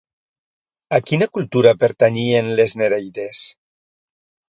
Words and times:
A 0.99 0.99
quina 1.09 1.27
cultura 1.37 1.75
pertanyien 1.85 2.53
les 2.63 2.77
nereides? 2.83 3.47